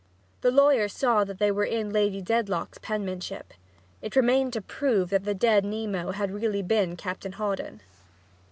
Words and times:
The 0.41 0.49
lawyer 0.49 0.87
saw 0.87 1.23
that 1.25 1.37
they 1.37 1.51
were 1.51 1.63
in 1.63 1.91
Lady 1.93 2.23
Dedlock's 2.23 2.79
penmanship; 2.79 3.53
it 4.01 4.15
remained 4.15 4.51
to 4.53 4.61
prove 4.63 5.11
that 5.11 5.25
the 5.25 5.35
dead 5.35 5.63
Nemo 5.63 6.09
had 6.13 6.31
really 6.31 6.63
been 6.63 6.95
Captain 6.97 7.33
Hawdon. 7.33 7.81